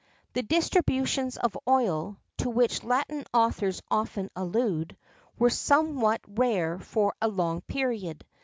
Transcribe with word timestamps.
[XII 0.01 0.33
34] 0.33 0.33
The 0.33 0.47
distributions 0.61 1.37
of 1.37 1.57
oil, 1.67 2.17
to 2.37 2.49
which 2.49 2.83
Latin 2.83 3.23
authors 3.35 3.83
often 3.91 4.31
allude, 4.35 4.97
were 5.37 5.51
somewhat 5.51 6.21
rare 6.27 6.79
for 6.79 7.13
a 7.21 7.27
long 7.27 7.61
period. 7.61 8.25